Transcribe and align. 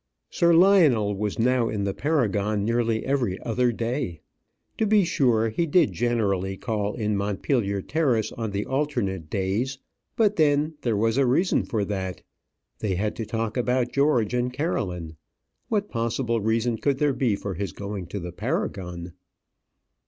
Sir 0.31 0.51
Lionel 0.55 1.15
was 1.15 1.37
now 1.37 1.69
in 1.69 1.83
the 1.83 1.93
Paragon 1.93 2.65
nearly 2.65 3.05
every 3.05 3.39
other 3.43 3.71
day. 3.71 4.19
To 4.79 4.87
be 4.87 5.03
sure, 5.05 5.49
he 5.49 5.67
did 5.67 5.91
generally 5.91 6.57
call 6.57 6.95
in 6.95 7.15
Montpellier 7.15 7.83
Terrace 7.83 8.31
on 8.31 8.49
the 8.49 8.65
alternate 8.65 9.29
days. 9.29 9.77
But 10.15 10.37
then 10.37 10.73
there 10.81 10.97
was 10.97 11.19
a 11.19 11.27
reason 11.27 11.65
for 11.65 11.85
that. 11.85 12.23
They 12.79 12.95
had 12.95 13.15
to 13.17 13.27
talk 13.27 13.55
about 13.55 13.93
George 13.93 14.33
and 14.33 14.51
Caroline. 14.51 15.17
What 15.69 15.87
possible 15.91 16.41
reason 16.41 16.77
could 16.79 16.97
there 16.97 17.13
be 17.13 17.35
for 17.35 17.53
his 17.53 17.71
going 17.71 18.07
to 18.07 18.19
the 18.19 18.31
Paragon? 18.31 19.13